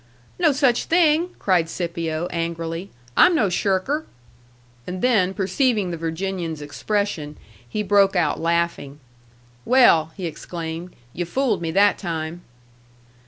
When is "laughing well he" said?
8.39-10.25